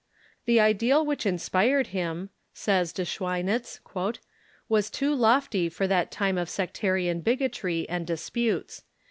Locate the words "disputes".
8.07-8.81